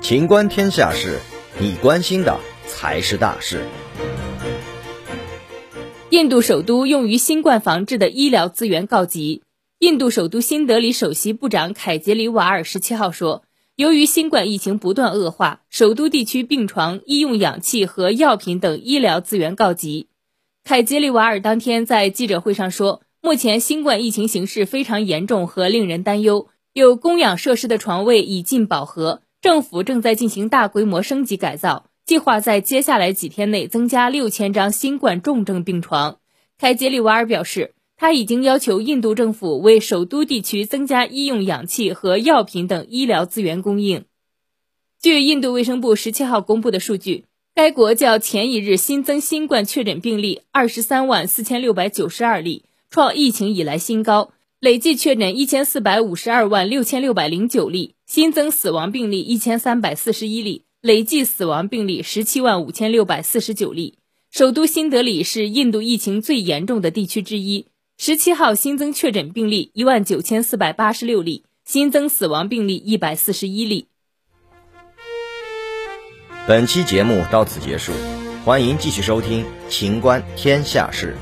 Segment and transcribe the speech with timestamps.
[0.00, 1.18] 情观天下事，
[1.60, 3.66] 你关心的才是大事。
[6.10, 9.42] 印度首都用于新冠防治的医疗资源告急。
[9.80, 13.44] 印度首都新德里首席部长凯杰里瓦尔十七号说，
[13.76, 20.08] 由于新冠疫情不断恶化，首都地区病床、医用氧气和药品等医疗资源告急。
[20.64, 26.48] 凯杰里瓦尔当天在记者会上说，目前新冠疫情形势非常严重和令人担忧，
[26.78, 29.22] 有供氧设施的床位已近饱和。
[29.40, 36.20] 政府正在进行大规模升级改造，计划在接下来几天内增加六千张新冠重症病床。
[36.56, 44.04] 凯杰里瓦尔表示，他已经要求印度政府为首都地区增加医用氧气和药品等医疗资源供应。
[45.02, 47.24] 据印度卫生部十七号公布的数据，
[47.56, 54.30] 该国较前一日新增新冠确诊病例二十三万四千六百九十二例，创疫情以来新高。
[54.60, 63.98] 累计确诊一千四百五十二万六千六百零九例，新增死亡病例一千三百四十一例，累计死亡病例十七万五千六百四十九例。
[64.32, 67.66] 首都新德里是印度疫情最严重的地区之一。
[67.98, 73.86] 十七号新增确诊病例一万九千四百八十六例，新增死亡病例一百四十一例。
[76.48, 77.92] 本期节目到此结束，
[78.44, 81.16] 欢迎继续收听《秦观天下事》。